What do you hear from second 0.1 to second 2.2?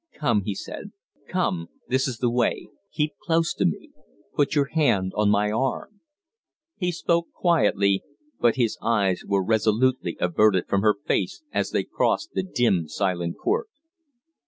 "Come!" he said. "Come! This is